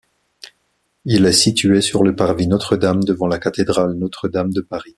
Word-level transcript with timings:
Il 1.05 1.27
est 1.27 1.31
situé 1.31 1.79
sur 1.79 2.01
le 2.03 2.15
parvis 2.15 2.47
Notre-Dame, 2.47 3.03
devant 3.03 3.27
la 3.27 3.37
cathédrale 3.37 3.93
Notre-Dame 3.93 4.51
de 4.51 4.61
Paris. 4.61 4.89